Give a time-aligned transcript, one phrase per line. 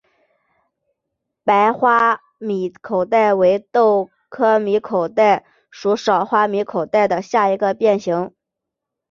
[1.43, 8.33] 白花米口袋为豆科米口袋属少花米口袋下的一个变型。